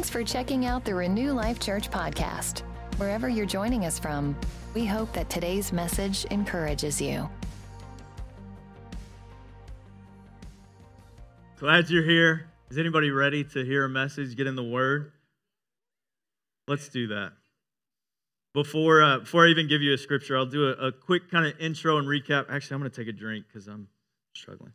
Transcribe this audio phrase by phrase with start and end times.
[0.00, 2.60] Thanks for checking out the Renew Life Church podcast.
[2.96, 4.34] Wherever you're joining us from,
[4.72, 7.28] we hope that today's message encourages you.
[11.58, 12.46] Glad you're here.
[12.70, 15.12] Is anybody ready to hear a message, get in the Word?
[16.66, 17.32] Let's do that.
[18.54, 21.44] Before, uh, before I even give you a scripture, I'll do a, a quick kind
[21.44, 22.46] of intro and recap.
[22.48, 23.86] Actually, I'm going to take a drink because I'm
[24.34, 24.72] struggling.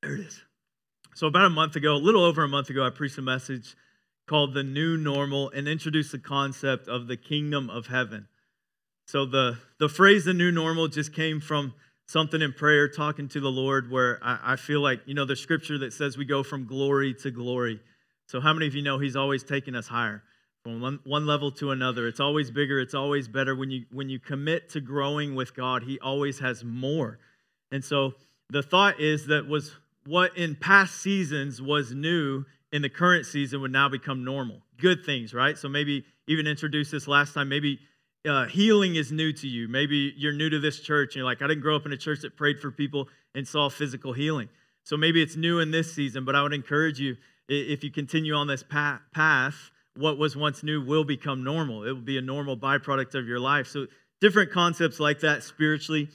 [0.00, 0.42] There it is.
[1.16, 3.74] So, about a month ago, a little over a month ago, I preached a message
[4.28, 8.28] called The New Normal and introduced the concept of the kingdom of heaven.
[9.06, 11.72] So, the, the phrase the new normal just came from
[12.04, 15.36] something in prayer, talking to the Lord, where I, I feel like, you know, the
[15.36, 17.80] scripture that says we go from glory to glory.
[18.28, 20.22] So, how many of you know He's always taking us higher?
[20.64, 22.08] from one, one level to another.
[22.08, 23.56] It's always bigger, it's always better.
[23.56, 27.20] When you when you commit to growing with God, He always has more.
[27.70, 28.14] And so
[28.50, 29.72] the thought is that was
[30.06, 34.60] what in past seasons was new in the current season would now become normal.
[34.78, 35.56] Good things, right?
[35.56, 37.48] So maybe even introduce this last time.
[37.48, 37.78] Maybe
[38.28, 39.68] uh, healing is new to you.
[39.68, 41.96] Maybe you're new to this church and you're like, I didn't grow up in a
[41.96, 44.48] church that prayed for people and saw physical healing.
[44.82, 47.16] So maybe it's new in this season, but I would encourage you
[47.48, 51.84] if you continue on this path what was once new will become normal.
[51.84, 53.66] It will be a normal byproduct of your life.
[53.66, 53.86] So,
[54.20, 56.08] different concepts like that spiritually.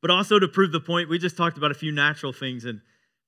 [0.00, 2.80] But also to prove the point, we just talked about a few natural things and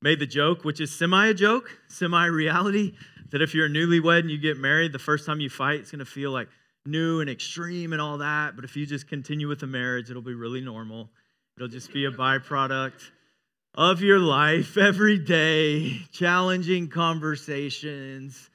[0.03, 2.95] made the joke, which is semi a joke, semi reality,
[3.31, 5.91] that if you're a newlywed and you get married, the first time you fight, it's
[5.91, 6.48] going to feel like
[6.84, 8.56] new and extreme and all that.
[8.56, 11.11] But if you just continue with the marriage, it'll be really normal.
[11.56, 13.11] It'll just be a byproduct
[13.75, 18.50] of your life every day, challenging conversations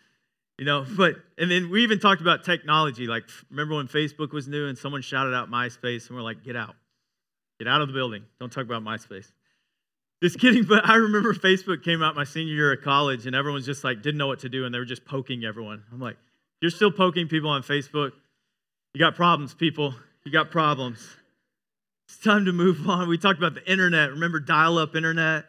[0.58, 3.06] you know, but, and then we even talked about technology.
[3.06, 6.56] Like, remember when Facebook was new and someone shouted out MySpace and we're like, get
[6.56, 6.76] out.
[7.60, 8.24] Get out of the building.
[8.40, 9.32] Don't talk about MySpace.
[10.22, 13.66] Just kidding, but I remember Facebook came out my senior year of college and everyone's
[13.66, 15.84] just like, didn't know what to do and they were just poking everyone.
[15.92, 16.18] I'm like,
[16.60, 18.14] you're still poking people on Facebook.
[18.94, 19.94] You got problems, people.
[20.26, 21.08] You got problems.
[22.10, 23.08] It's time to move on.
[23.08, 24.12] We talked about the internet.
[24.12, 25.46] Remember dial up internet?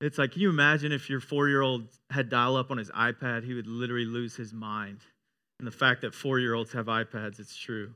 [0.00, 2.90] It's like, can you imagine if your four year old had dial up on his
[2.90, 3.44] iPad?
[3.44, 5.00] He would literally lose his mind.
[5.58, 7.92] And the fact that four year olds have iPads, it's true.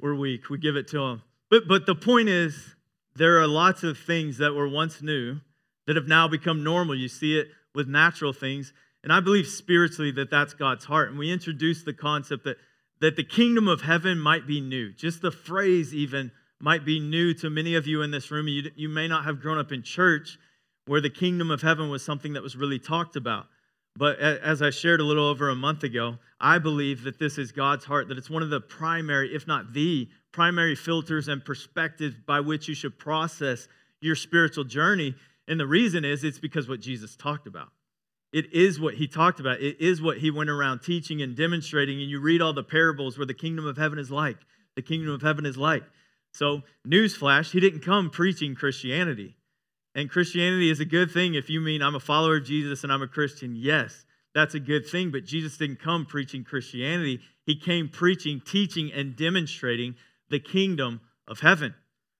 [0.00, 0.50] We're weak.
[0.50, 1.22] We give it to them.
[1.50, 2.74] But, but the point is,
[3.14, 5.40] there are lots of things that were once new
[5.86, 6.94] that have now become normal.
[6.94, 8.72] You see it with natural things.
[9.02, 11.10] And I believe spiritually that that's God's heart.
[11.10, 12.56] And we introduced the concept that,
[13.00, 14.92] that the kingdom of heaven might be new.
[14.92, 16.30] Just the phrase, even,
[16.60, 18.46] might be new to many of you in this room.
[18.46, 20.38] You, you may not have grown up in church
[20.86, 23.46] where the kingdom of heaven was something that was really talked about.
[23.96, 27.52] But as I shared a little over a month ago, I believe that this is
[27.52, 32.16] God's heart, that it's one of the primary, if not the primary filters and perspectives
[32.26, 33.68] by which you should process
[34.00, 35.14] your spiritual journey.
[35.46, 37.68] And the reason is it's because what Jesus talked about.
[38.32, 39.60] It is what he talked about.
[39.60, 42.00] It is what he went around teaching and demonstrating.
[42.00, 44.38] And you read all the parables where the kingdom of heaven is like.
[44.74, 45.82] The kingdom of heaven is like.
[46.32, 49.36] So, newsflash, he didn't come preaching Christianity.
[49.94, 52.92] And Christianity is a good thing if you mean I'm a follower of Jesus and
[52.92, 53.54] I'm a Christian.
[53.54, 55.10] Yes, that's a good thing.
[55.10, 59.96] But Jesus didn't come preaching Christianity, He came preaching, teaching, and demonstrating
[60.32, 61.74] the kingdom of heaven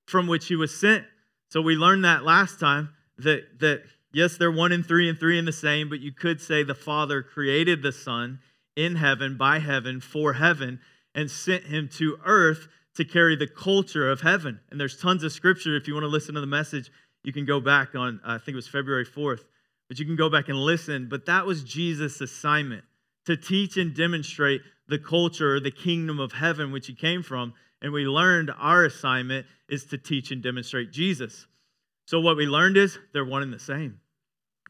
[0.07, 1.05] from which He was sent.
[1.49, 5.39] So we learned that last time that, that yes, they're one and three and three
[5.39, 8.39] in the same, but you could say the Father created the Son
[8.77, 10.79] in heaven, by heaven, for heaven,
[11.15, 14.61] and sent Him to earth to carry the culture of heaven.
[14.71, 16.91] And there's tons of scripture if you want to listen to the message
[17.25, 19.45] you can go back on, I think it was February 4th,
[19.89, 21.09] but you can go back and listen.
[21.09, 22.85] But that was Jesus' assignment
[23.27, 27.55] to teach and demonstrate the culture, the kingdom of heaven, which he came from.
[27.83, 31.47] And we learned our assignment is to teach and demonstrate Jesus.
[32.07, 34.01] So what we learned is they're one and the same.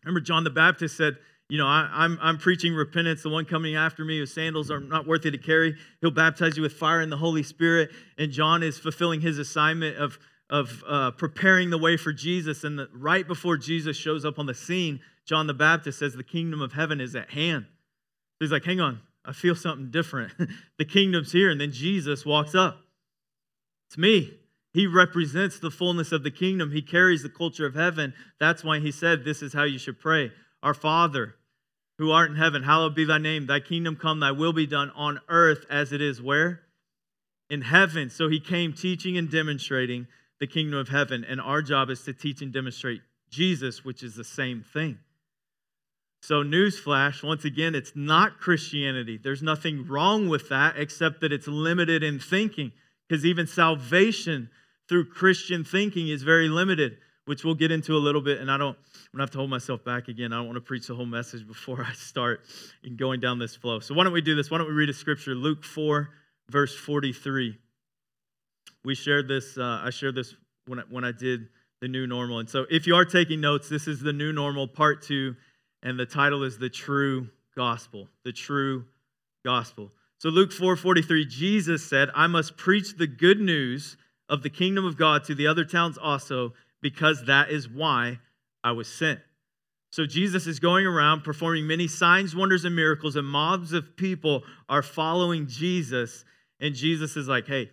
[0.05, 1.19] Remember, John the Baptist said,
[1.49, 3.23] you know, I, am I'm, I'm preaching repentance.
[3.23, 6.63] The one coming after me, whose sandals are not worthy to carry, he'll baptize you
[6.63, 7.91] with fire and the Holy Spirit.
[8.17, 10.19] And John is fulfilling his assignment of
[10.53, 12.63] of uh, preparing the way for Jesus.
[12.63, 16.23] And the, right before Jesus shows up on the scene, John the Baptist says, The
[16.23, 17.65] kingdom of heaven is at hand.
[18.39, 20.33] He's like, Hang on, I feel something different.
[20.79, 21.51] the kingdom's here.
[21.51, 22.79] And then Jesus walks up.
[23.93, 24.33] It's me.
[24.73, 26.71] He represents the fullness of the kingdom.
[26.71, 28.15] He carries the culture of heaven.
[28.41, 30.33] That's why he said, This is how you should pray.
[30.63, 31.35] Our Father,
[31.99, 33.47] who art in heaven, hallowed be thy name.
[33.47, 36.63] Thy kingdom come, thy will be done on earth as it is where?
[37.51, 38.09] In heaven.
[38.09, 40.07] So he came teaching and demonstrating
[40.41, 44.17] the kingdom of heaven, and our job is to teach and demonstrate Jesus, which is
[44.17, 45.01] the same thing.
[46.23, 49.21] So, newsflash, once again, it's not Christianity.
[49.23, 52.73] There's nothing wrong with that except that it's limited in thinking,
[53.13, 54.49] because even salvation
[54.89, 56.97] through Christian thinking is very limited.
[57.27, 58.41] which we'll get into a little bit.
[58.41, 58.77] And I don't,
[59.13, 60.33] gonna have to hold myself back again.
[60.33, 62.41] I don't want to preach the whole message before I start
[62.83, 63.81] in going down this flow.
[63.81, 64.51] So why don't we do this?
[64.51, 66.09] Why don't we read a scripture, Luke 4,
[66.49, 67.55] verse 43.
[68.83, 70.35] We shared this, uh, I shared this
[70.67, 71.49] when I, when I did
[71.83, 72.39] the new normal.
[72.39, 75.37] And so if you are taking notes, this is the new normal part two,
[75.83, 78.09] and the title is The True Gospel.
[78.25, 78.87] The True
[79.45, 79.93] Gospel.
[80.23, 83.97] So Luke 4:43, Jesus said, I must preach the good news
[84.29, 88.21] of the kingdom of God to the other towns also, because that is why
[88.63, 89.19] I was sent.
[89.91, 94.45] So Jesus is going around performing many signs, wonders, and miracles, and mobs of people
[94.69, 96.25] are following Jesus.
[96.61, 97.73] And Jesus is like, hey,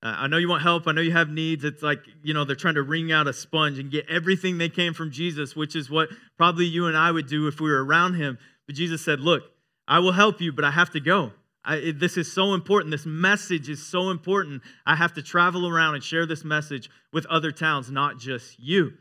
[0.00, 0.86] uh, I know you want help.
[0.86, 1.64] I know you have needs.
[1.64, 4.68] It's like, you know, they're trying to wring out a sponge and get everything they
[4.68, 7.84] can from Jesus, which is what probably you and I would do if we were
[7.84, 8.38] around him.
[8.68, 9.42] But Jesus said, look,
[9.88, 11.32] I will help you, but I have to go.
[11.68, 12.90] I, this is so important.
[12.90, 14.62] This message is so important.
[14.86, 18.94] I have to travel around and share this message with other towns, not just you.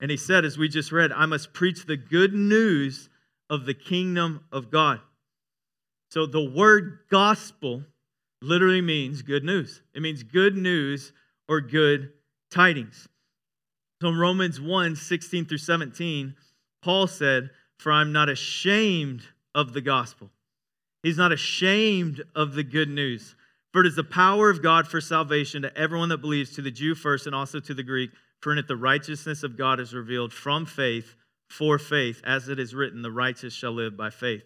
[0.00, 3.10] And he said, as we just read, I must preach the good news
[3.50, 5.00] of the kingdom of God.
[6.08, 7.84] So the word gospel
[8.40, 9.82] literally means good news.
[9.92, 11.12] It means good news
[11.46, 12.10] or good
[12.50, 13.06] tidings.
[14.00, 16.34] So in Romans 1 16 through 17,
[16.82, 19.24] Paul said, For I'm not ashamed
[19.54, 20.30] of the gospel.
[21.04, 23.36] He's not ashamed of the good news.
[23.72, 26.70] For it is the power of God for salvation to everyone that believes, to the
[26.70, 28.10] Jew first and also to the Greek.
[28.40, 31.14] For in it the righteousness of God is revealed from faith
[31.48, 34.44] for faith, as it is written, the righteous shall live by faith.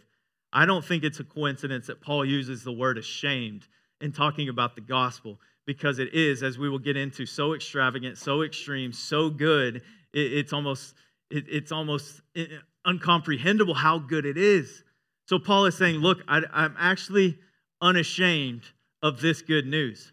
[0.52, 3.68] I don't think it's a coincidence that Paul uses the word ashamed
[4.00, 8.18] in talking about the gospel because it is, as we will get into, so extravagant,
[8.18, 9.82] so extreme, so good.
[10.12, 10.94] it's almost
[11.30, 14.82] it's almost eh, eh, uncomprehendable how good it is.
[15.28, 17.38] So Paul is saying, look, I, I'm actually
[17.82, 18.62] unashamed
[19.02, 20.10] of this good news.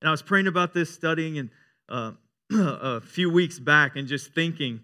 [0.00, 1.50] And I was praying about this, studying, and
[1.90, 2.12] uh,
[2.50, 4.80] a few weeks back, and just thinking,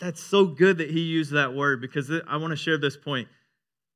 [0.00, 3.28] that's so good that he used that word because I want to share this point.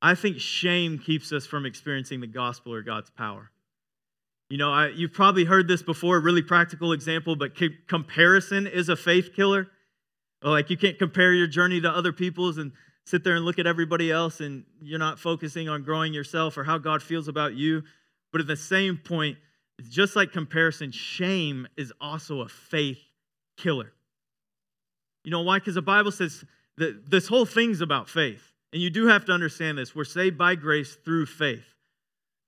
[0.00, 3.50] I think shame keeps us from experiencing the gospel or God's power.
[4.48, 7.52] You know, I, you've probably heard this before, a really practical example, but
[7.88, 9.66] comparison is a faith killer.
[10.40, 12.70] Like you can't compare your journey to other people's and
[13.04, 16.64] sit there and look at everybody else and you're not focusing on growing yourself or
[16.64, 17.82] how God feels about you.
[18.32, 19.38] But at the same point,
[19.88, 22.98] just like comparison, shame is also a faith
[23.56, 23.92] killer.
[25.24, 25.58] You know why?
[25.58, 26.44] Because the Bible says
[26.76, 28.52] that this whole thing's about faith.
[28.72, 29.94] And you do have to understand this.
[29.94, 31.64] We're saved by grace through faith.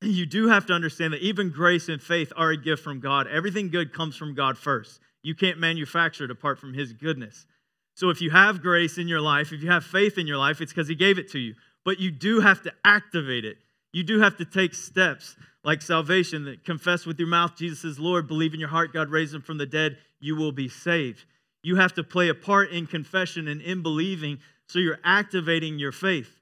[0.02, 3.00] And you do have to understand that even grace and faith are a gift from
[3.00, 3.26] God.
[3.28, 5.00] Everything good comes from God first.
[5.22, 7.46] You can't manufacture it apart from His goodness.
[7.96, 10.60] So if you have grace in your life, if you have faith in your life,
[10.60, 11.54] it's because He gave it to you.
[11.82, 13.56] But you do have to activate it.
[13.92, 15.34] You do have to take steps
[15.64, 19.08] like salvation that confess with your mouth Jesus is Lord, believe in your heart God
[19.08, 21.24] raised him from the dead, you will be saved.
[21.62, 25.90] You have to play a part in confession and in believing, so you're activating your
[25.90, 26.40] faith.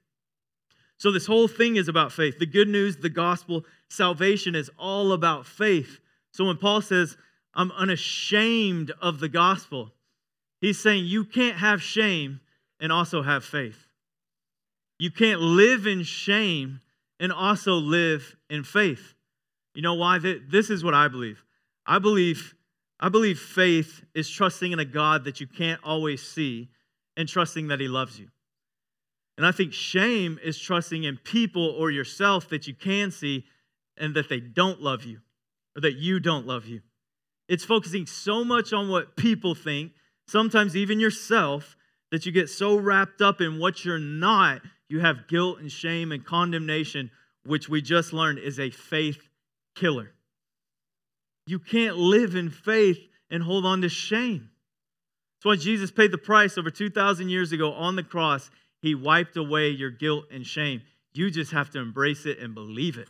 [0.97, 2.37] So, this whole thing is about faith.
[2.37, 5.99] The good news, the gospel, salvation is all about faith.
[6.31, 7.17] So, when Paul says,
[7.53, 9.93] I'm unashamed of the gospel,
[10.61, 12.39] He's saying you can't have shame
[12.79, 13.87] and also have faith.
[14.97, 16.81] You can't live in shame
[17.19, 19.13] and also live in faith.
[19.73, 20.19] You know why?
[20.19, 21.43] This is what I believe.
[21.85, 22.55] I believe
[22.99, 26.69] I believe faith is trusting in a God that you can't always see
[27.17, 28.29] and trusting that he loves you.
[29.37, 33.45] And I think shame is trusting in people or yourself that you can see
[33.97, 35.19] and that they don't love you
[35.75, 36.81] or that you don't love you.
[37.49, 39.91] It's focusing so much on what people think
[40.27, 41.75] sometimes even yourself,
[42.11, 46.11] that you get so wrapped up in what you're not, you have guilt and shame
[46.11, 47.11] and condemnation,
[47.45, 49.27] which we just learned is a faith
[49.75, 50.11] killer.
[51.47, 54.49] You can't live in faith and hold on to shame.
[55.37, 58.49] That's why Jesus paid the price over 2,000 years ago on the cross.
[58.81, 60.81] He wiped away your guilt and shame.
[61.13, 63.09] You just have to embrace it and believe it.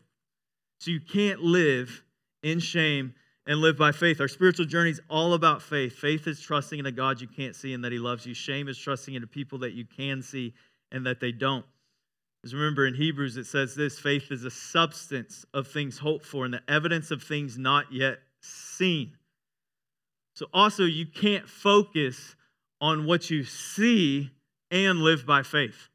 [0.79, 2.03] So you can't live
[2.43, 3.13] in shame
[3.47, 4.19] and live by faith.
[4.19, 5.93] Our spiritual journey is all about faith.
[5.93, 8.33] Faith is trusting in a God you can't see and that He loves you.
[8.33, 10.53] Shame is trusting in people that you can see
[10.91, 11.65] and that they don't.
[12.41, 16.45] Because remember in Hebrews it says this faith is a substance of things hoped for
[16.45, 19.13] and the evidence of things not yet seen.
[20.35, 22.35] So also, you can't focus
[22.81, 24.31] on what you see
[24.69, 25.89] and live by faith.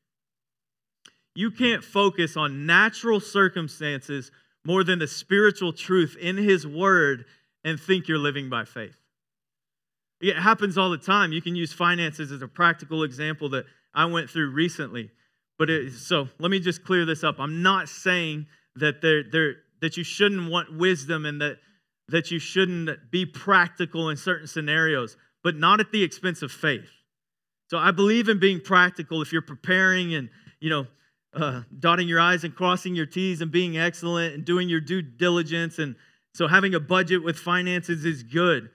[1.35, 4.31] You can't focus on natural circumstances
[4.65, 7.27] more than the spiritual truth in His Word
[7.65, 8.97] and think you're living by faith.
[10.21, 11.33] It happens all the time.
[11.33, 13.65] You can use finances as a practical example that
[13.95, 15.11] I went through recently.
[15.59, 17.37] But it, so let me just clear this up.
[17.39, 21.59] I'm not saying that there, there, that you shouldn't want wisdom and that,
[22.09, 25.17] that you shouldn't be practical in certain scenarios.
[25.43, 26.91] but not at the expense of faith.
[27.69, 30.29] So I believe in being practical if you're preparing and,
[30.61, 30.87] you know,
[31.33, 35.03] uh, dotting your I's and crossing your T's and being excellent and doing your due
[35.03, 35.79] diligence.
[35.79, 35.95] And
[36.35, 38.71] so having a budget with finances is good,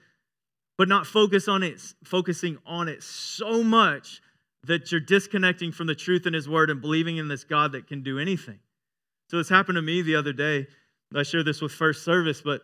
[0.78, 4.20] but not focus on it, focusing on it so much
[4.64, 7.86] that you're disconnecting from the truth in His Word and believing in this God that
[7.86, 8.58] can do anything.
[9.30, 10.66] So this happened to me the other day.
[11.14, 12.62] I shared this with first service, but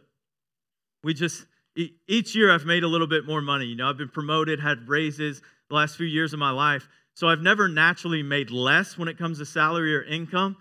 [1.04, 3.64] we just each year I've made a little bit more money.
[3.66, 6.88] You know, I've been promoted, had raises the last few years of my life.
[7.14, 10.56] So I've never naturally made less when it comes to salary or income.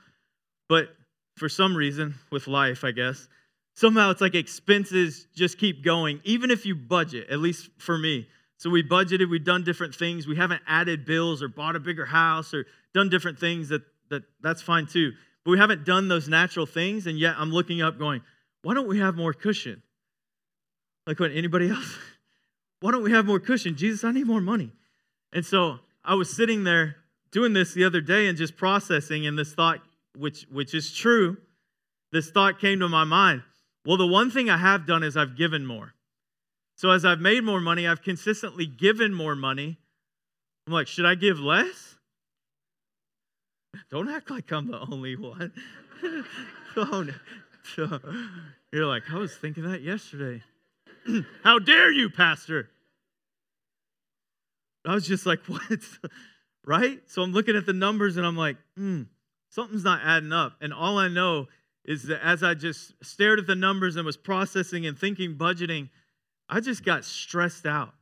[0.69, 0.89] But
[1.37, 3.27] for some reason, with life, I guess,
[3.73, 8.27] somehow it's like expenses just keep going, even if you budget, at least for me.
[8.57, 10.27] So we budgeted, we've done different things.
[10.27, 14.23] We haven't added bills or bought a bigger house or done different things that, that
[14.41, 15.13] that's fine too.
[15.43, 18.21] But we haven't done those natural things, and yet I'm looking up going,
[18.61, 19.81] why don't we have more cushion?
[21.07, 21.97] Like what anybody else?
[22.81, 23.75] Why don't we have more cushion?
[23.75, 24.71] Jesus, I need more money.
[25.31, 26.95] And so I was sitting there
[27.31, 29.79] doing this the other day and just processing, and this thought,
[30.17, 31.37] which which is true,
[32.11, 33.43] this thought came to my mind.
[33.85, 35.93] Well, the one thing I have done is I've given more.
[36.75, 39.77] So as I've made more money, I've consistently given more money.
[40.67, 41.95] I'm like, should I give less?
[43.89, 45.51] Don't act like I'm the only one.
[46.75, 47.11] Don't.
[48.71, 50.43] You're like, I was thinking that yesterday.
[51.43, 52.69] How dare you, Pastor?
[54.85, 55.61] I was just like, what?
[56.65, 56.99] right?
[57.07, 59.03] So I'm looking at the numbers and I'm like, hmm,
[59.49, 60.53] something's not adding up.
[60.61, 61.47] And all I know
[61.85, 65.89] is that as I just stared at the numbers and was processing and thinking budgeting,
[66.47, 67.93] I just got stressed out.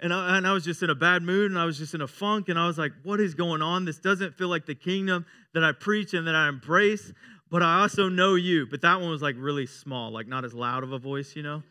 [0.00, 2.00] And I, and I was just in a bad mood and I was just in
[2.00, 2.48] a funk.
[2.48, 3.84] And I was like, what is going on?
[3.84, 7.12] This doesn't feel like the kingdom that I preach and that I embrace.
[7.48, 8.66] But I also know you.
[8.66, 11.42] But that one was like really small, like not as loud of a voice, you
[11.44, 11.62] know?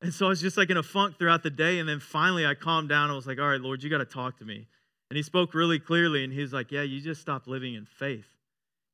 [0.00, 1.80] And so I was just like in a funk throughout the day.
[1.80, 3.10] And then finally I calmed down.
[3.10, 4.68] I was like, all right, Lord, you got to talk to me.
[5.10, 6.22] And he spoke really clearly.
[6.22, 8.28] And he was like, yeah, you just stopped living in faith.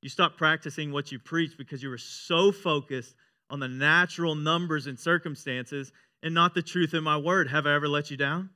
[0.05, 3.15] You stopped practicing what you preach because you were so focused
[3.49, 5.93] on the natural numbers and circumstances
[6.23, 7.49] and not the truth in my word.
[7.49, 8.51] Have I ever let you down?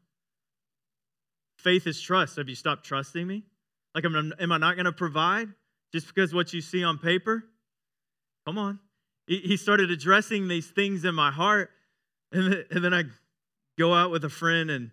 [1.57, 2.37] Faith is trust.
[2.37, 3.45] Have you stopped trusting me?
[3.95, 5.49] Like, am I not going to provide
[5.91, 7.45] just because what you see on paper?
[8.45, 8.79] Come on.
[9.27, 11.71] He started addressing these things in my heart
[12.31, 13.05] and then, and then I
[13.79, 14.91] go out with a friend and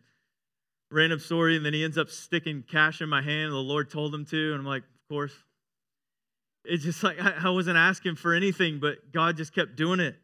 [0.90, 3.52] random story, and then he ends up sticking cash in my hand.
[3.52, 5.34] The Lord told him to, and I'm like, of course.
[6.68, 10.16] It's just like I, I wasn't asking for anything, but God just kept doing it.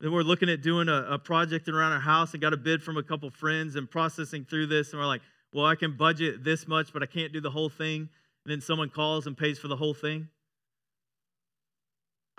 [0.00, 2.82] Then we're looking at doing a, a project around our house and got a bid
[2.82, 5.22] from a couple friends and processing through this, and we're like,
[5.52, 8.08] well, I can budget this much, but I can't do the whole thing.
[8.44, 10.28] And then someone calls and pays for the whole thing.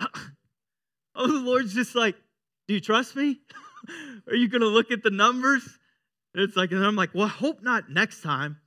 [0.00, 2.16] oh, the Lord's just like,
[2.66, 3.40] do you trust me?
[4.28, 5.62] Are you going to look at the numbers?
[6.34, 8.58] And it's like, and I'm like, well, I hope not next time.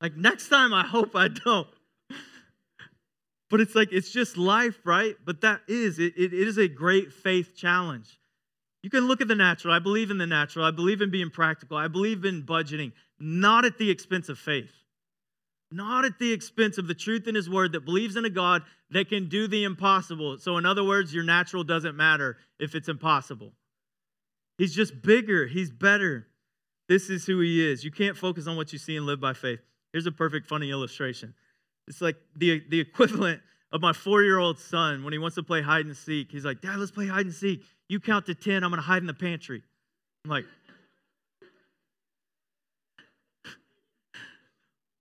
[0.00, 1.68] Like, next time, I hope I don't.
[3.50, 5.16] But it's like, it's just life, right?
[5.24, 8.18] But that is, it, it is a great faith challenge.
[8.82, 9.74] You can look at the natural.
[9.74, 10.64] I believe in the natural.
[10.64, 11.76] I believe in being practical.
[11.76, 14.70] I believe in budgeting, not at the expense of faith,
[15.72, 18.62] not at the expense of the truth in His Word that believes in a God
[18.90, 20.38] that can do the impossible.
[20.38, 23.52] So, in other words, your natural doesn't matter if it's impossible.
[24.58, 26.26] He's just bigger, he's better.
[26.88, 27.84] This is who he is.
[27.84, 29.60] You can't focus on what you see and live by faith.
[29.92, 31.34] Here's a perfect, funny illustration.
[31.88, 33.40] It's like the, the equivalent
[33.72, 36.30] of my four year old son when he wants to play hide and seek.
[36.30, 37.62] He's like, Dad, let's play hide and seek.
[37.88, 39.62] You count to 10, I'm going to hide in the pantry.
[40.24, 40.44] I'm like,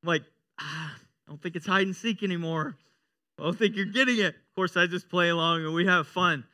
[0.04, 0.24] I'm like,
[0.60, 2.76] ah, I don't think it's hide and seek anymore.
[3.40, 4.36] I don't think you're getting it.
[4.36, 6.46] Of course, I just play along and we have fun.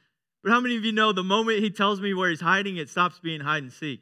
[0.43, 2.89] But how many of you know the moment he tells me where he's hiding, it
[2.89, 4.01] stops being hide and seek?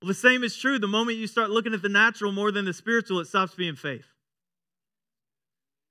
[0.00, 0.78] Well, the same is true.
[0.78, 3.74] The moment you start looking at the natural more than the spiritual, it stops being
[3.74, 4.06] faith.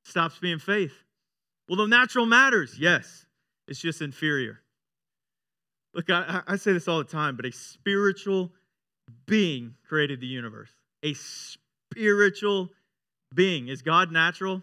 [0.05, 0.93] Stops being faith.
[1.67, 2.77] Well, the natural matters.
[2.79, 3.25] Yes,
[3.67, 4.59] it's just inferior.
[5.93, 8.51] Look, I, I say this all the time, but a spiritual
[9.25, 10.69] being created the universe.
[11.03, 12.69] A spiritual
[13.33, 13.67] being.
[13.67, 14.61] Is God natural?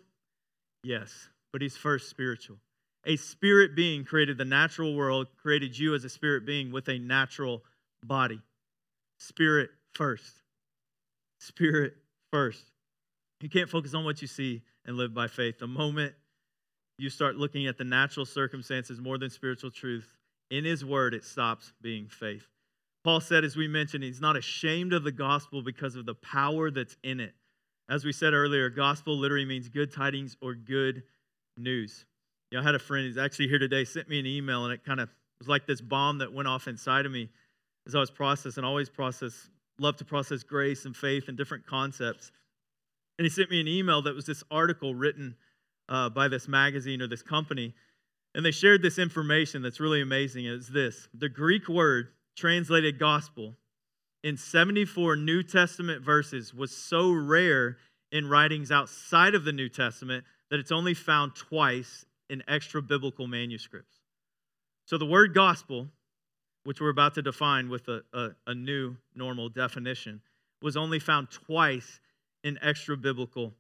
[0.85, 2.59] Yes, but he's first spiritual.
[3.05, 6.99] A spirit being created the natural world, created you as a spirit being with a
[6.99, 7.63] natural
[8.05, 8.41] body.
[9.19, 10.43] Spirit first.
[11.41, 11.95] Spirit
[12.33, 12.63] first.
[13.43, 15.59] You can't focus on what you see and live by faith.
[15.59, 16.15] The moment
[16.97, 20.17] you start looking at the natural circumstances more than spiritual truth,
[20.51, 22.47] in His Word, it stops being faith.
[23.03, 26.71] Paul said, as we mentioned, he's not ashamed of the gospel because of the power
[26.71, 27.35] that's in it.
[27.91, 31.03] As we said earlier, gospel literally means good tidings or good
[31.57, 32.05] news.
[32.51, 34.73] You know, I had a friend who's actually here today sent me an email, and
[34.73, 35.09] it kind of
[35.41, 37.29] was like this bomb that went off inside of me.
[37.89, 39.49] as I was processing, always process,
[39.81, 42.31] love to process grace and faith and different concepts.
[43.23, 45.37] And he sent me an email that was this article written
[45.89, 47.73] uh, by this magazine or this company.
[48.35, 50.45] And they shared this information that's really amazing.
[50.45, 53.55] It's this the Greek word translated gospel
[54.25, 57.77] in 74 New Testament verses was so rare
[58.11, 63.29] in writings outside of the New Testament that it's only found twice in extra biblical
[63.29, 64.01] manuscripts.
[64.87, 65.87] So the word gospel,
[66.65, 70.23] which we're about to define with a, a, a new normal definition,
[70.61, 72.01] was only found twice
[72.45, 73.55] in extra biblical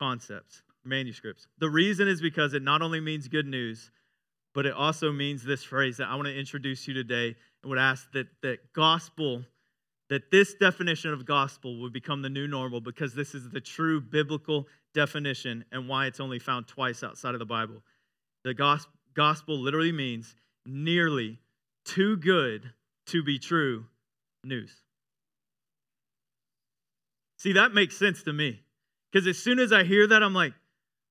[0.00, 1.46] concepts, manuscripts.
[1.58, 3.90] The reason is because it not only means good news,
[4.54, 7.78] but it also means this phrase that I want to introduce you today and would
[7.78, 9.44] ask that, that gospel,
[10.10, 14.00] that this definition of gospel would become the new normal because this is the true
[14.00, 17.82] biblical definition and why it's only found twice outside of the Bible.
[18.44, 20.34] The gospel, gospel literally means
[20.66, 21.38] nearly
[21.84, 22.72] too good
[23.06, 23.86] to be true
[24.44, 24.82] news.
[27.42, 28.60] See, that makes sense to me.
[29.10, 30.52] Because as soon as I hear that, I'm like,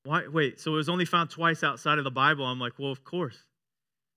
[0.05, 2.45] why, wait, so it was only found twice outside of the Bible?
[2.45, 3.37] I'm like, well, of course.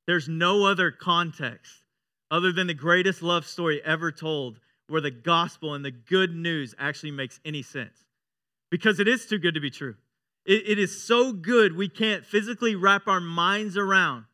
[0.06, 1.82] There's no other context
[2.30, 6.72] other than the greatest love story ever told where the gospel and the good news
[6.78, 8.04] actually makes any sense.
[8.70, 9.96] Because it is too good to be true.
[10.46, 14.26] it, it is so good we can't physically wrap our minds around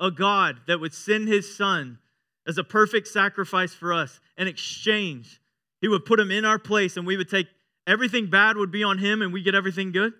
[0.00, 2.00] a God that would send his son
[2.44, 5.40] as a perfect sacrifice for us in exchange.
[5.84, 7.46] He would put him in our place and we would take
[7.86, 10.14] everything bad would be on him and we get everything good.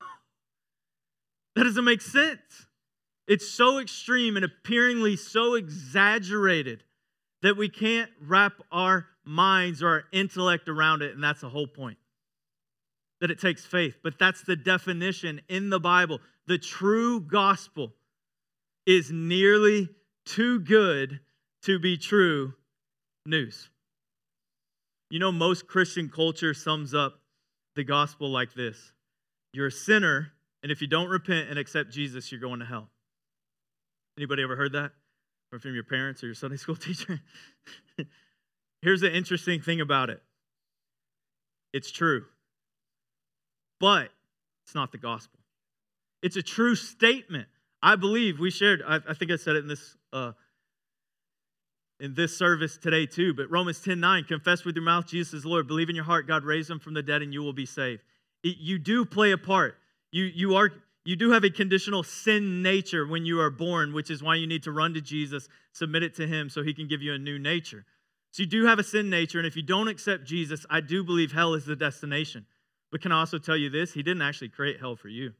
[1.56, 2.68] That doesn't make sense.
[3.26, 6.84] It's so extreme and appearingly so exaggerated
[7.42, 11.66] that we can't wrap our minds or our intellect around it, and that's the whole
[11.66, 11.98] point.
[13.20, 13.96] That it takes faith.
[14.04, 16.20] But that's the definition in the Bible.
[16.46, 17.94] The true gospel
[18.86, 19.88] is nearly
[20.24, 21.18] too good
[21.62, 22.54] to be true
[23.26, 23.70] news.
[25.10, 27.20] You know, most Christian culture sums up
[27.74, 28.92] the gospel like this
[29.52, 32.90] You're a sinner, and if you don't repent and accept Jesus, you're going to hell.
[34.18, 34.92] Anybody ever heard that?
[35.52, 37.20] Or from your parents or your Sunday school teacher?
[38.82, 40.22] Here's the interesting thing about it
[41.72, 42.24] it's true,
[43.80, 44.10] but
[44.64, 45.38] it's not the gospel.
[46.22, 47.46] It's a true statement.
[47.80, 49.96] I believe we shared, I, I think I said it in this.
[50.12, 50.32] Uh,
[52.00, 55.44] in this service today too, but Romans 10 9, confess with your mouth Jesus is
[55.44, 57.66] Lord, believe in your heart God raised him from the dead, and you will be
[57.66, 58.02] saved.
[58.42, 59.76] It, you do play a part.
[60.12, 60.70] You, you, are,
[61.04, 64.46] you do have a conditional sin nature when you are born, which is why you
[64.46, 67.18] need to run to Jesus, submit it to him so he can give you a
[67.18, 67.84] new nature.
[68.30, 71.02] So you do have a sin nature, and if you don't accept Jesus, I do
[71.02, 72.46] believe hell is the destination.
[72.90, 73.92] But can I also tell you this?
[73.92, 75.32] He didn't actually create hell for you.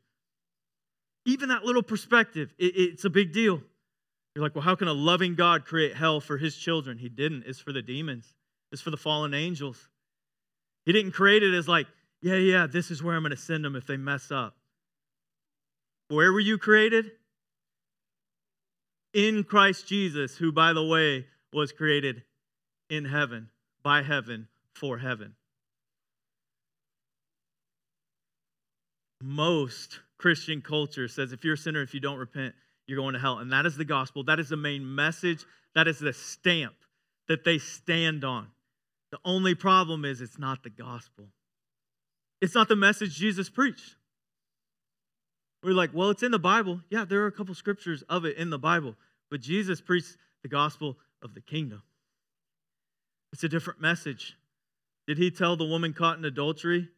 [1.25, 3.61] Even that little perspective, it, it's a big deal.
[4.39, 6.97] You're like, well, how can a loving God create hell for his children?
[6.97, 7.43] He didn't.
[7.45, 8.35] It's for the demons,
[8.71, 9.89] it's for the fallen angels.
[10.87, 11.89] He didn't create it as like,
[12.23, 14.55] yeah, yeah, this is where I'm going to send them if they mess up.
[16.07, 17.11] Where were you created?
[19.13, 22.23] In Christ Jesus, who, by the way, was created
[22.89, 23.51] in heaven,
[23.83, 25.35] by heaven, for heaven.
[29.21, 32.55] Most Christian culture says if you're a sinner, if you don't repent,
[32.89, 33.39] you're going to hell.
[33.39, 34.25] And that is the gospel.
[34.25, 35.45] That is the main message.
[35.75, 36.75] That is the stamp
[37.29, 38.49] that they stand on.
[39.13, 41.29] The only problem is it's not the gospel.
[42.41, 43.97] It's not the message Jesus preached.
[45.63, 46.81] We're like, well, it's in the Bible.
[46.89, 48.95] Yeah, there are a couple scriptures of it in the Bible,
[49.31, 51.83] but Jesus preached the gospel of the kingdom.
[53.33, 54.37] It's a different message.
[55.07, 56.89] Did he tell the woman caught in adultery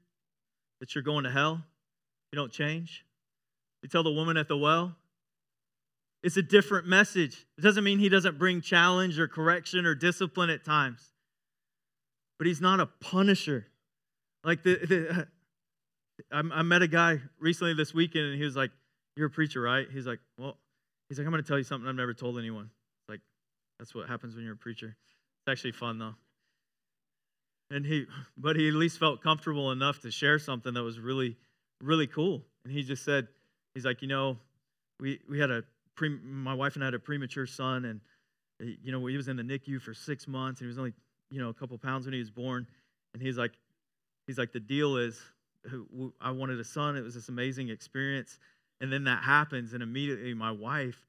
[0.79, 1.63] that you're going to hell?
[2.33, 3.05] You don't change?
[3.81, 4.95] Did he tell the woman at the well?
[6.23, 7.47] It's a different message.
[7.57, 11.13] It doesn't mean he doesn't bring challenge or correction or discipline at times,
[12.39, 13.67] but he's not a punisher.
[14.45, 15.29] Like the, the
[16.33, 18.71] I, met a guy recently this weekend, and he was like,
[19.17, 20.59] "You're a preacher, right?" He's like, "Well,"
[21.09, 22.71] he's like, "I'm going to tell you something I've never told anyone."
[23.09, 23.21] Like,
[23.79, 24.95] that's what happens when you're a preacher.
[24.99, 26.15] It's actually fun though.
[27.71, 28.07] And he,
[28.37, 31.37] but he at least felt comfortable enough to share something that was really,
[31.81, 32.43] really cool.
[32.65, 33.29] And he just said,
[33.75, 34.39] he's like, you know,
[34.99, 35.65] we we had a
[36.01, 38.01] pre, my wife and I had a premature son, and
[38.63, 40.95] eh, you know, he was in the NICU for six months, and he was only,
[41.31, 42.67] you know, a couple pounds when he was born.
[43.13, 43.53] And he's like,
[44.27, 45.21] he's like, the deal is,
[46.21, 46.97] I wanted a son.
[46.97, 48.39] It was this amazing experience.
[48.81, 51.05] And then that happens, and immediately my wife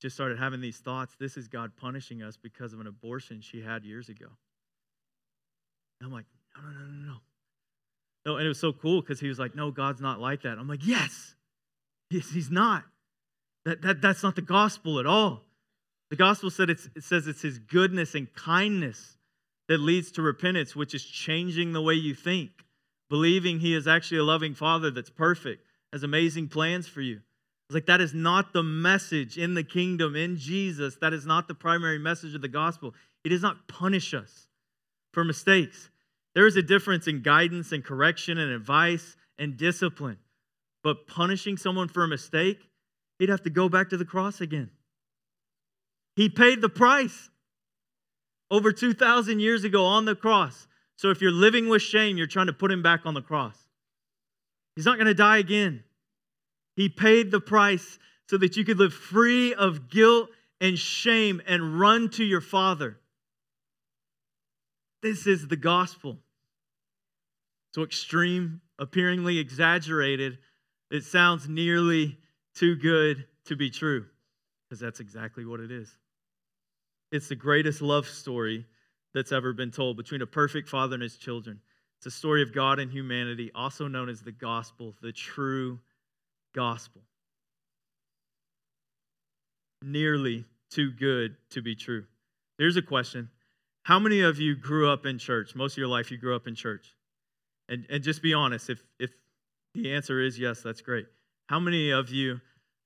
[0.00, 3.62] just started having these thoughts this is God punishing us because of an abortion she
[3.62, 4.26] had years ago.
[6.00, 7.16] And I'm like, no, no, no, no, no.
[8.26, 10.58] No, and it was so cool because he was like, no, God's not like that.
[10.58, 11.34] I'm like, yes,
[12.10, 12.84] yes, he's not.
[13.66, 15.42] That, that, that's not the gospel at all.
[16.10, 19.16] The gospel said it says it's his goodness and kindness
[19.68, 22.50] that leads to repentance, which is changing the way you think,
[23.10, 27.20] believing he is actually a loving father that's perfect, has amazing plans for you.
[27.68, 30.96] It's like that is not the message in the kingdom, in Jesus.
[31.00, 32.94] That is not the primary message of the gospel.
[33.24, 34.46] It does not punish us
[35.12, 35.90] for mistakes.
[36.36, 40.18] There is a difference in guidance and correction and advice and discipline.
[40.84, 42.60] But punishing someone for a mistake,
[43.18, 44.70] he'd have to go back to the cross again.
[46.14, 47.30] He paid the price
[48.50, 50.66] over 2,000 years ago on the cross.
[50.96, 53.56] So if you're living with shame, you're trying to put him back on the cross.
[54.74, 55.84] He's not going to die again.
[56.74, 57.98] He paid the price
[58.28, 60.28] so that you could live free of guilt
[60.60, 62.98] and shame and run to your Father.
[65.02, 66.18] This is the gospel.
[67.74, 70.38] So extreme, appearingly exaggerated,
[70.90, 72.18] it sounds nearly
[72.56, 74.06] too good to be true,
[74.68, 75.96] because that's exactly what it is.
[77.12, 78.66] It's the greatest love story
[79.14, 81.60] that's ever been told between a perfect father and his children.
[81.98, 85.78] It's a story of God and humanity, also known as the gospel, the true
[86.54, 87.02] gospel.
[89.82, 92.04] Nearly too good to be true.
[92.58, 93.30] Here's a question
[93.84, 95.54] How many of you grew up in church?
[95.54, 96.94] Most of your life, you grew up in church.
[97.68, 99.10] And, and just be honest, if, if
[99.74, 101.06] the answer is yes, that's great.
[101.48, 102.40] How many of you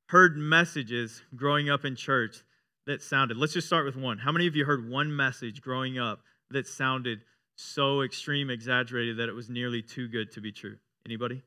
[0.09, 2.39] heard messages growing up in church
[2.87, 4.19] that sounded, let's just start with one.
[4.19, 6.21] How many of you heard one message growing up
[6.51, 7.21] that sounded
[7.57, 10.77] so extreme, exaggerated that it was nearly too good to be true?
[11.07, 11.43] Anybody?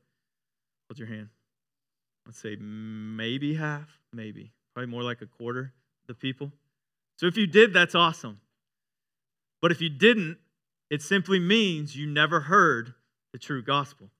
[0.88, 1.28] Hold your hand.
[2.26, 5.72] Let's say maybe half, maybe, probably more like a quarter
[6.06, 6.52] the people.
[7.18, 8.40] So if you did, that's awesome.
[9.60, 10.38] But if you didn't,
[10.90, 12.94] it simply means you never heard
[13.32, 14.10] the true gospel.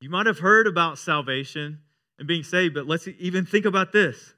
[0.00, 1.80] You might have heard about salvation
[2.18, 4.34] and being saved, but let's even think about this.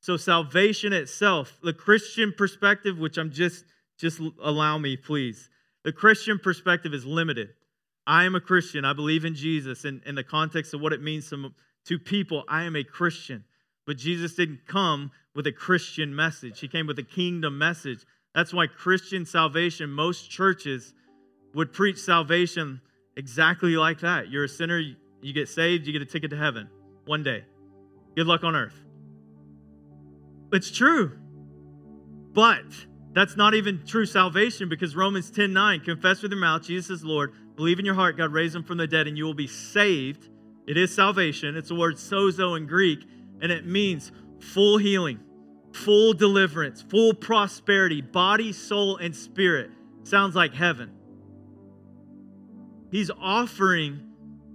[0.00, 3.64] So salvation itself, the Christian perspective, which I'm just
[3.98, 5.48] just allow me, please.
[5.84, 7.48] The Christian perspective is limited.
[8.06, 8.84] I am a Christian.
[8.84, 9.84] I believe in Jesus.
[9.84, 11.50] And in the context of what it means to,
[11.86, 13.44] to people, I am a Christian.
[13.86, 18.04] But Jesus didn't come with a Christian message, He came with a kingdom message.
[18.34, 20.92] That's why Christian salvation, most churches
[21.54, 22.80] would preach salvation
[23.16, 24.30] exactly like that.
[24.30, 26.68] You're a sinner, you get saved, you get a ticket to heaven
[27.06, 27.44] one day.
[28.14, 28.74] Good luck on earth.
[30.52, 31.18] It's true.
[32.32, 32.64] But
[33.12, 37.04] that's not even true salvation because Romans 10 9, confess with your mouth Jesus is
[37.04, 39.46] Lord, believe in your heart God raised him from the dead, and you will be
[39.46, 40.28] saved.
[40.66, 41.56] It is salvation.
[41.56, 43.06] It's the word sozo in Greek,
[43.40, 45.20] and it means full healing,
[45.72, 49.70] full deliverance, full prosperity, body, soul, and spirit.
[50.02, 50.92] Sounds like heaven.
[52.90, 54.00] He's offering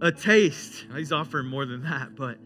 [0.02, 0.86] a taste.
[0.96, 2.38] He's offering more than that, but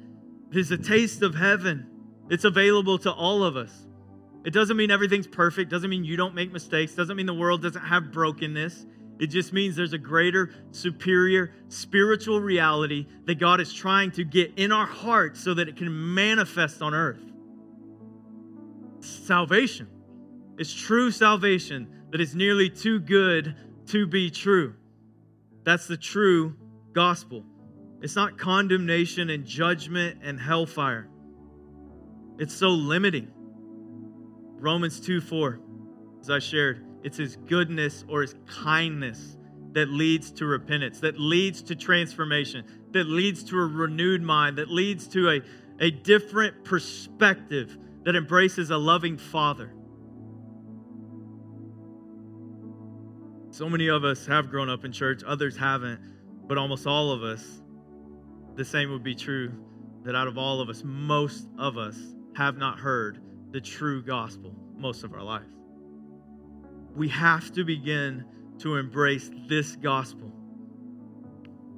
[0.49, 1.87] there's a taste of heaven.
[2.29, 3.85] It's available to all of us.
[4.45, 7.63] It doesn't mean everything's perfect, doesn't mean you don't make mistakes, doesn't mean the world
[7.63, 8.85] doesn't have brokenness.
[9.17, 14.53] It just means there's a greater, superior spiritual reality that God is trying to get
[14.57, 17.23] in our hearts so that it can manifest on earth.
[18.99, 19.87] Salvation.
[20.57, 23.55] It's true salvation that is nearly too good
[23.87, 24.75] to be true.
[25.65, 26.55] That's the true
[26.93, 27.43] gospel.
[28.01, 31.09] It's not condemnation and judgment and hellfire.
[32.37, 33.31] It's so limiting.
[34.57, 35.59] Romans 2 4,
[36.21, 39.37] as I shared, it's his goodness or his kindness
[39.73, 44.69] that leads to repentance, that leads to transformation, that leads to a renewed mind, that
[44.69, 45.41] leads to a,
[45.79, 49.74] a different perspective that embraces a loving father.
[53.55, 56.01] So many of us have grown up in church, others haven't,
[56.45, 57.61] but almost all of us,
[58.55, 59.49] the same would be true
[60.03, 61.97] that out of all of us, most of us
[62.35, 65.47] have not heard the true gospel most of our life.
[66.97, 68.25] We have to begin
[68.57, 70.33] to embrace this gospel,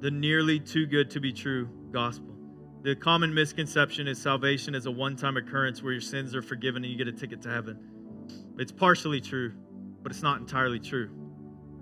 [0.00, 2.34] the nearly too good to be true gospel.
[2.82, 6.82] The common misconception is salvation is a one time occurrence where your sins are forgiven
[6.82, 7.78] and you get a ticket to heaven.
[8.58, 9.52] It's partially true,
[10.02, 11.27] but it's not entirely true.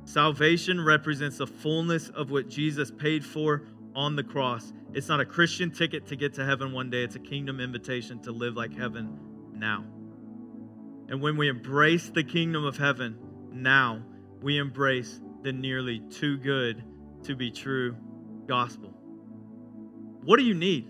[0.06, 4.72] Salvation represents the fullness of what Jesus paid for on the cross.
[4.94, 8.20] It's not a Christian ticket to get to heaven one day, it's a kingdom invitation
[8.20, 9.18] to live like heaven
[9.52, 9.84] now.
[11.08, 13.18] And when we embrace the kingdom of heaven
[13.52, 14.00] now,
[14.40, 16.84] we embrace the nearly too good
[17.24, 17.96] to be true
[18.46, 18.94] gospel.
[20.22, 20.88] What do you need?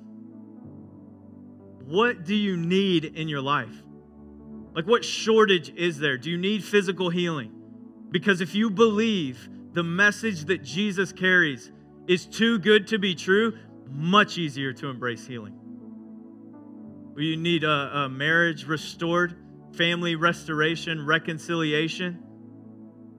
[1.86, 3.82] What do you need in your life?
[4.74, 6.18] Like, what shortage is there?
[6.18, 7.55] Do you need physical healing?
[8.10, 11.70] Because if you believe the message that Jesus carries
[12.06, 15.54] is too good to be true, much easier to embrace healing.
[17.16, 17.70] you need a,
[18.04, 19.36] a marriage restored,
[19.72, 22.14] family restoration, reconciliation.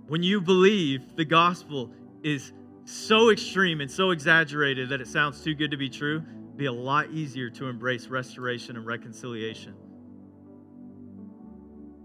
[0.07, 1.91] When you believe the gospel
[2.23, 2.53] is
[2.85, 6.23] so extreme and so exaggerated that it sounds too good to be true,
[6.55, 9.75] be a lot easier to embrace restoration and reconciliation.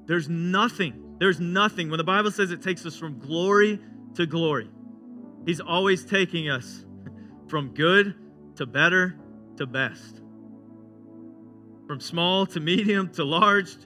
[0.05, 1.89] There's nothing, there's nothing.
[1.89, 3.79] When the Bible says it takes us from glory
[4.17, 4.69] to glory,
[5.47, 6.85] He's always taking us
[7.47, 8.17] from good
[8.57, 9.17] to better
[9.57, 10.21] to best.
[11.87, 13.77] From small to medium to large.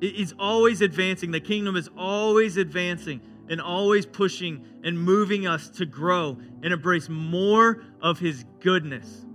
[0.00, 1.30] He's always advancing.
[1.30, 3.20] The kingdom is always advancing
[3.50, 9.26] and always pushing and moving us to grow and embrace more of His goodness.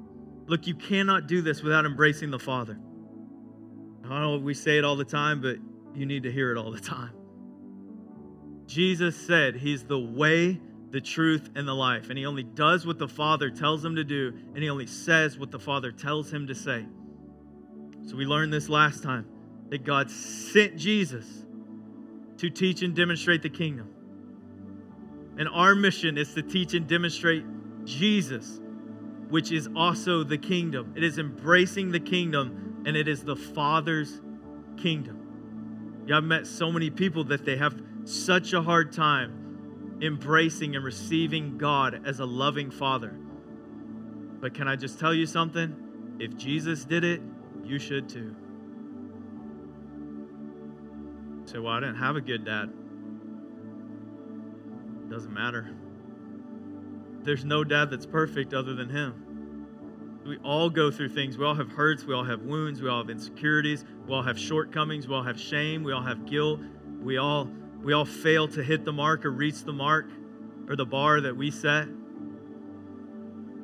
[0.47, 2.79] Look, you cannot do this without embracing the Father.
[4.05, 5.57] I don't know we say it all the time, but
[5.93, 7.11] you need to hear it all the time.
[8.67, 10.59] Jesus said He's the way,
[10.91, 12.09] the truth, and the life.
[12.09, 15.37] And He only does what the Father tells Him to do, and He only says
[15.37, 16.85] what the Father tells Him to say.
[18.05, 19.25] So we learned this last time
[19.69, 21.25] that God sent Jesus
[22.37, 23.89] to teach and demonstrate the kingdom.
[25.37, 27.43] And our mission is to teach and demonstrate
[27.85, 28.59] Jesus,
[29.29, 30.93] which is also the kingdom.
[30.95, 34.21] It is embracing the kingdom, and it is the Father's
[34.77, 36.03] kingdom.
[36.05, 40.83] Yeah, I've met so many people that they have such a hard time embracing and
[40.83, 43.15] receiving God as a loving Father.
[44.41, 46.15] But can I just tell you something?
[46.19, 47.21] If Jesus did it,
[47.63, 48.35] you should too.
[51.45, 52.69] Say, well, I didn't have a good dad.
[55.09, 55.73] Doesn't matter.
[57.21, 59.23] There's no dad that's perfect other than him.
[60.25, 61.37] We all go through things.
[61.37, 62.05] We all have hurts.
[62.05, 62.81] We all have wounds.
[62.81, 63.85] We all have insecurities.
[64.07, 65.07] We all have shortcomings.
[65.07, 65.83] We all have shame.
[65.83, 66.59] We all have guilt.
[67.01, 67.49] We all
[67.83, 70.09] we all fail to hit the mark or reach the mark
[70.69, 71.87] or the bar that we set.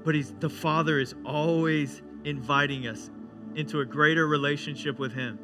[0.03, 3.09] But he's the Father is always inviting us
[3.55, 5.39] into a greater relationship with him.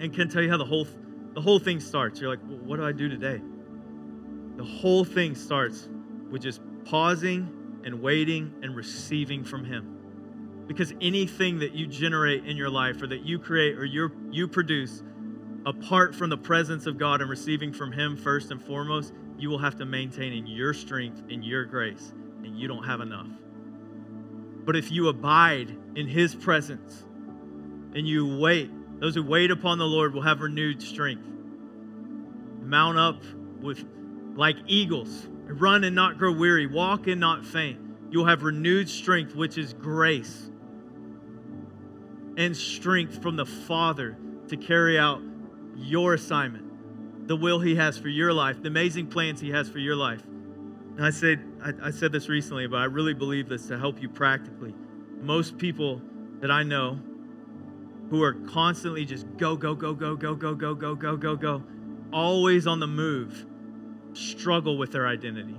[0.00, 0.86] And can tell you how the whole
[1.34, 2.20] the whole thing starts.
[2.20, 3.40] You're like, well, what do I do today?
[4.56, 5.88] The whole thing starts
[6.30, 9.98] with just pausing and waiting and receiving from Him.
[10.66, 14.48] Because anything that you generate in your life or that you create or you you
[14.48, 15.02] produce
[15.66, 19.58] apart from the presence of God and receiving from Him first and foremost, you will
[19.58, 22.12] have to maintain in your strength and your grace,
[22.44, 23.28] and you don't have enough.
[24.64, 27.04] But if you abide in His presence
[27.94, 28.70] and you wait,
[29.00, 31.26] those who wait upon the Lord will have renewed strength.
[32.60, 33.22] Mount up
[33.60, 33.84] with
[34.34, 35.28] like eagles.
[35.46, 37.80] Run and not grow weary, walk and not faint.
[38.10, 40.50] You'll have renewed strength, which is grace
[42.36, 44.16] and strength from the Father
[44.48, 45.20] to carry out
[45.82, 49.78] your assignment, the will He has for your life, the amazing plans He has for
[49.78, 50.22] your life.
[50.96, 54.00] And I said, I, I said this recently, but I really believe this to help
[54.02, 54.74] you practically.
[55.20, 56.02] Most people
[56.40, 56.98] that I know
[58.10, 61.62] who are constantly just go, go, go, go, go, go, go, go, go, go, go,
[62.12, 63.46] always on the move
[64.12, 65.56] struggle with their identity.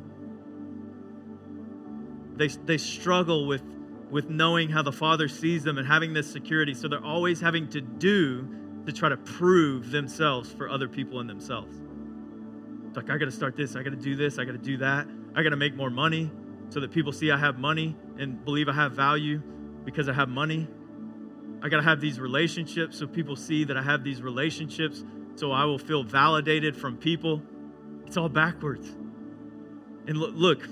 [2.35, 3.63] They, they struggle with,
[4.11, 6.73] with knowing how the Father sees them and having this security.
[6.73, 8.47] So they're always having to do
[8.85, 11.75] to try to prove themselves for other people and themselves.
[12.87, 14.57] It's like, I got to start this, I got to do this, I got to
[14.57, 16.31] do that, I got to make more money
[16.69, 19.41] so that people see I have money and believe I have value
[19.83, 20.67] because I have money.
[21.61, 25.03] I got to have these relationships so people see that I have these relationships
[25.35, 27.41] so I will feel validated from people.
[28.05, 28.87] It's all backwards.
[30.07, 30.67] And look,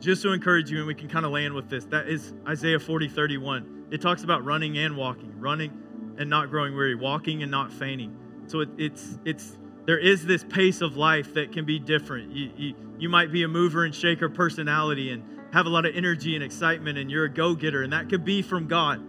[0.00, 2.80] just to encourage you, and we can kind of land with this, that is Isaiah
[2.80, 3.86] 40, 31.
[3.90, 5.83] It talks about running and walking, running
[6.18, 8.16] and not growing weary, walking and not fainting.
[8.46, 12.32] So it, it's, it's, there is this pace of life that can be different.
[12.32, 15.22] You, you, you might be a mover and shaker personality and
[15.52, 18.24] have a lot of energy and excitement, and you're a go getter, and that could
[18.24, 19.02] be from God.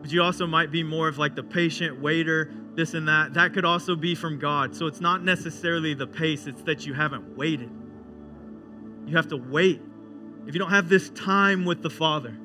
[0.00, 3.34] But you also might be more of like the patient waiter this and that.
[3.34, 4.74] That could also be from God.
[4.74, 7.70] So it's not necessarily the pace, it's that you haven't waited.
[9.06, 9.80] You have to wait.
[10.46, 12.36] If you don't have this time with the Father,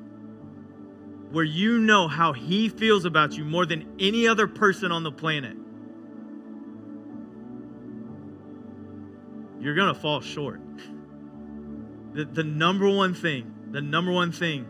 [1.30, 5.12] where you know how He feels about you more than any other person on the
[5.12, 5.56] planet,
[9.60, 10.60] you're going to fall short.
[12.14, 14.66] The, the number one thing, the number one thing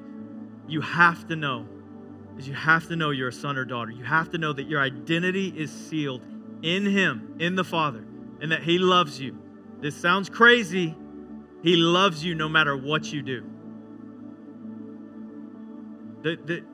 [0.68, 1.66] you have to know
[2.38, 3.90] is you have to know you're a son or daughter.
[3.90, 6.22] You have to know that your identity is sealed
[6.62, 8.04] in Him, in the Father,
[8.40, 9.38] and that He loves you.
[9.80, 10.94] This sounds crazy.
[11.62, 13.44] He loves you no matter what you do.
[16.22, 16.64] The,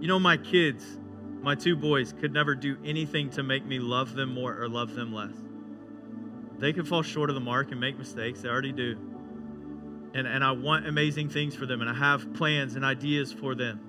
[0.00, 0.98] you know, my kids,
[1.42, 4.94] my two boys, could never do anything to make me love them more or love
[4.94, 5.34] them less.
[6.58, 8.42] They can fall short of the mark and make mistakes.
[8.42, 8.98] They already do.
[10.14, 13.54] And, and I want amazing things for them, and I have plans and ideas for
[13.54, 13.80] them.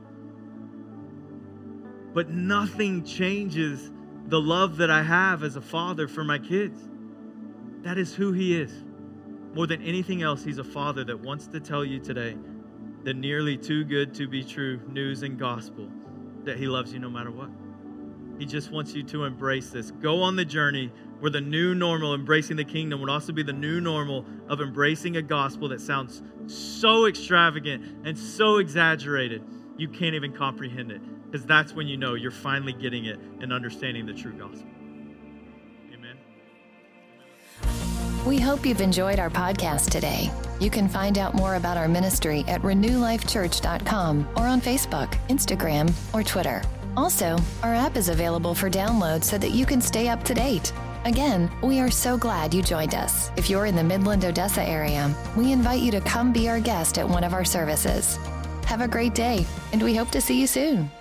[2.13, 3.91] but nothing changes
[4.27, 6.81] the love that I have as a father for my kids.
[7.83, 8.71] That is who He is.
[9.53, 12.37] More than anything else, He's a father that wants to tell you today
[13.03, 15.87] the nearly too good to be true news and gospel
[16.43, 17.49] that He loves you no matter what.
[18.39, 19.91] He just wants you to embrace this.
[19.91, 23.53] Go on the journey where the new normal, embracing the kingdom, would also be the
[23.53, 29.43] new normal of embracing a gospel that sounds so extravagant and so exaggerated,
[29.77, 31.01] you can't even comprehend it.
[31.29, 34.69] Because that's when you know you're finally getting it and understanding the true gospel.
[35.93, 36.17] Amen.
[38.25, 40.31] We hope you've enjoyed our podcast today.
[40.59, 46.23] You can find out more about our ministry at renewlifechurch.com or on Facebook, Instagram, or
[46.23, 46.61] Twitter.
[46.97, 50.73] Also, our app is available for download so that you can stay up to date.
[51.05, 53.31] Again, we are so glad you joined us.
[53.37, 56.97] If you're in the Midland Odessa area, we invite you to come be our guest
[56.97, 58.17] at one of our services.
[58.65, 60.91] Have a great day, and we hope to see you soon.